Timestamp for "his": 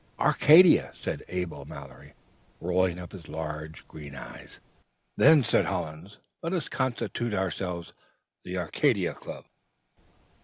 3.11-3.27